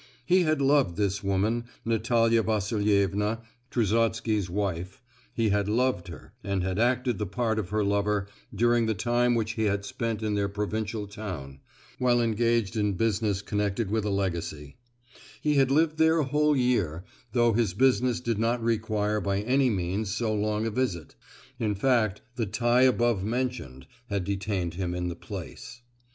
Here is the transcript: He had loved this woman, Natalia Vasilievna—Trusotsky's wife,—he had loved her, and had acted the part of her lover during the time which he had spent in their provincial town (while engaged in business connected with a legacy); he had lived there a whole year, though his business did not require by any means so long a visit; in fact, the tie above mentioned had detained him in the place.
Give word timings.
He 0.25 0.41
had 0.41 0.63
loved 0.63 0.97
this 0.97 1.23
woman, 1.23 1.65
Natalia 1.85 2.41
Vasilievna—Trusotsky's 2.41 4.49
wife,—he 4.49 5.49
had 5.49 5.69
loved 5.69 6.07
her, 6.07 6.33
and 6.43 6.63
had 6.63 6.79
acted 6.79 7.19
the 7.19 7.27
part 7.27 7.59
of 7.59 7.69
her 7.69 7.83
lover 7.83 8.27
during 8.51 8.87
the 8.87 8.95
time 8.95 9.35
which 9.35 9.51
he 9.51 9.65
had 9.65 9.85
spent 9.85 10.23
in 10.23 10.33
their 10.33 10.49
provincial 10.49 11.05
town 11.05 11.59
(while 11.99 12.19
engaged 12.19 12.75
in 12.75 12.93
business 12.95 13.43
connected 13.43 13.91
with 13.91 14.03
a 14.03 14.09
legacy); 14.09 14.75
he 15.39 15.53
had 15.57 15.69
lived 15.69 15.99
there 15.99 16.17
a 16.17 16.23
whole 16.25 16.57
year, 16.57 17.03
though 17.33 17.53
his 17.53 17.75
business 17.75 18.19
did 18.19 18.39
not 18.39 18.59
require 18.63 19.21
by 19.21 19.41
any 19.41 19.69
means 19.69 20.09
so 20.09 20.33
long 20.33 20.65
a 20.65 20.71
visit; 20.71 21.13
in 21.59 21.75
fact, 21.75 22.23
the 22.37 22.47
tie 22.47 22.81
above 22.81 23.23
mentioned 23.23 23.85
had 24.09 24.23
detained 24.23 24.73
him 24.73 24.95
in 24.95 25.09
the 25.09 25.15
place. 25.15 25.83